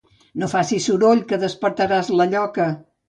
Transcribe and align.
No 0.43 0.47
facis 0.53 0.87
soroll, 0.89 1.21
que 1.33 1.39
despertaràs 1.43 2.11
la 2.21 2.29
lloca. 2.33 2.67